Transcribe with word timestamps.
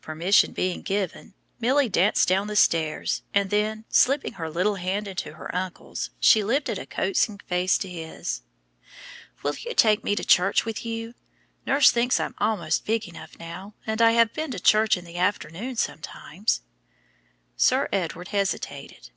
Permission 0.00 0.50
being 0.50 0.82
given, 0.82 1.32
Milly 1.60 1.88
danced 1.88 2.26
down 2.26 2.48
the 2.48 2.56
stairs, 2.56 3.22
and 3.32 3.50
then, 3.50 3.84
slipping 3.88 4.32
her 4.32 4.50
little 4.50 4.74
hand 4.74 5.06
into 5.06 5.34
her 5.34 5.54
uncle's, 5.54 6.10
she 6.18 6.42
lifted 6.42 6.76
a 6.76 6.86
coaxing 6.86 7.38
face 7.46 7.78
to 7.78 7.88
his. 7.88 8.42
"Will 9.44 9.54
you 9.54 9.72
take 9.72 10.02
me 10.02 10.16
to 10.16 10.24
church 10.24 10.64
with 10.64 10.84
you? 10.84 11.14
Nurse 11.66 11.92
thinks 11.92 12.18
I'm 12.18 12.34
almost 12.38 12.84
big 12.84 13.06
enough 13.06 13.38
now, 13.38 13.74
and 13.86 14.02
I 14.02 14.10
have 14.10 14.34
been 14.34 14.50
to 14.50 14.58
church 14.58 14.96
in 14.96 15.04
the 15.04 15.18
afternoon 15.18 15.76
sometimes." 15.76 16.62
Sir 17.56 17.88
Edward 17.92 18.26
hesitated. 18.34 19.10